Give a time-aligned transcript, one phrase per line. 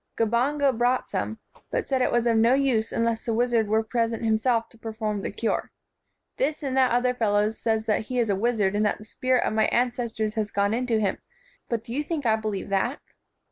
[0.17, 1.37] Gabunga brought some;
[1.69, 5.21] but said it was of no use unless the wizard were present himself to perform
[5.21, 5.71] the cure.
[6.37, 9.43] This and that other fellow says that he is a wizard and that the spirit
[9.45, 11.19] of my ancestors has gone into him;
[11.69, 12.99] but do you think I believe that?"